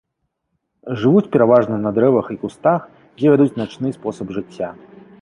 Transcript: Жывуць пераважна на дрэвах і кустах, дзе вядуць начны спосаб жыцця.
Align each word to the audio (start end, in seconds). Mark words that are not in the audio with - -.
Жывуць 1.03 1.29
пераважна 1.35 1.75
на 1.85 1.93
дрэвах 1.99 2.33
і 2.35 2.39
кустах, 2.47 2.91
дзе 3.17 3.27
вядуць 3.37 3.55
начны 3.63 3.97
спосаб 4.01 4.27
жыцця. 4.41 4.69